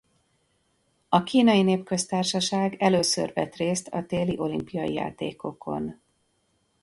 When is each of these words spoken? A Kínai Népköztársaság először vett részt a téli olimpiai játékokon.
A 1.09 1.23
Kínai 1.23 1.61
Népköztársaság 1.61 2.81
először 2.81 3.31
vett 3.33 3.55
részt 3.55 3.87
a 3.87 4.05
téli 4.05 4.37
olimpiai 4.37 4.93
játékokon. 4.93 6.01